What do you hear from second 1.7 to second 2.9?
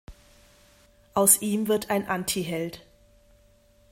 ein Anti-Held.